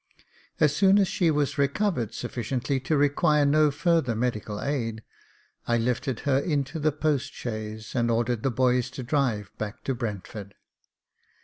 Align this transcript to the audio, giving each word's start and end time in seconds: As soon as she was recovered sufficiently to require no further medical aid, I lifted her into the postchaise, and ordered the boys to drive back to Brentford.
As 0.59 0.75
soon 0.75 0.97
as 0.97 1.07
she 1.07 1.29
was 1.29 1.59
recovered 1.59 2.11
sufficiently 2.15 2.79
to 2.79 2.97
require 2.97 3.45
no 3.45 3.69
further 3.69 4.15
medical 4.15 4.59
aid, 4.59 5.03
I 5.67 5.77
lifted 5.77 6.21
her 6.21 6.39
into 6.39 6.79
the 6.79 6.91
postchaise, 6.91 7.93
and 7.93 8.09
ordered 8.09 8.41
the 8.41 8.49
boys 8.49 8.89
to 8.97 9.03
drive 9.03 9.51
back 9.59 9.83
to 9.83 9.93
Brentford. 9.93 10.55